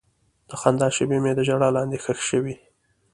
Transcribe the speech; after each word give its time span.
د 0.49 0.51
خندا 0.61 0.87
شېبې 0.95 1.17
مې 1.23 1.31
د 1.35 1.39
ژړا 1.47 1.69
لاندې 1.77 1.97
ښخې 2.03 2.25
شوې. 2.29 2.55